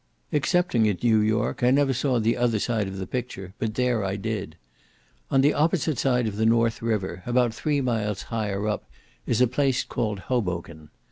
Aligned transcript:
Excepting 0.33 0.89
at 0.89 1.03
New 1.03 1.19
York, 1.19 1.61
I 1.61 1.69
never 1.69 1.93
saw 1.93 2.19
the 2.19 2.35
other 2.35 2.57
side 2.57 2.87
of 2.87 2.97
the 2.97 3.05
picture, 3.05 3.53
but 3.59 3.75
there 3.75 4.03
I 4.03 4.15
did. 4.15 4.55
On 5.29 5.41
the 5.41 5.53
opposite 5.53 5.99
side 5.99 6.25
of 6.25 6.37
the 6.37 6.45
North 6.47 6.81
River, 6.81 7.21
about 7.27 7.53
three 7.53 7.81
miles 7.81 8.23
higher 8.23 8.67
up, 8.67 8.89
is 9.27 9.41
a 9.41 9.47
place 9.47 9.83
called 9.83 10.21
Hoboken. 10.21 10.89